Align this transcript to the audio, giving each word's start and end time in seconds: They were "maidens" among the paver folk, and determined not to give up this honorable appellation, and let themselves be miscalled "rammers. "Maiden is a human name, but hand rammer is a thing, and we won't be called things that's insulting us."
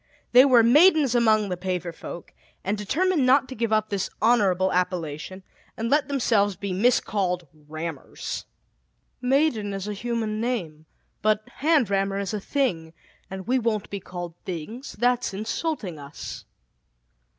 They 0.31 0.45
were 0.45 0.63
"maidens" 0.63 1.13
among 1.13 1.49
the 1.49 1.55
paver 1.57 1.93
folk, 1.93 2.33
and 2.63 2.75
determined 2.75 3.23
not 3.23 3.47
to 3.49 3.55
give 3.55 3.71
up 3.71 3.89
this 3.91 4.09
honorable 4.19 4.73
appellation, 4.73 5.43
and 5.77 5.91
let 5.91 6.07
themselves 6.07 6.55
be 6.55 6.73
miscalled 6.73 7.45
"rammers. 7.67 8.45
"Maiden 9.21 9.75
is 9.75 9.87
a 9.87 9.93
human 9.93 10.41
name, 10.41 10.87
but 11.21 11.47
hand 11.57 11.91
rammer 11.91 12.17
is 12.17 12.33
a 12.33 12.39
thing, 12.41 12.93
and 13.29 13.45
we 13.45 13.59
won't 13.59 13.91
be 13.91 13.99
called 13.99 14.33
things 14.43 14.93
that's 14.93 15.35
insulting 15.35 15.99
us." 15.99 16.45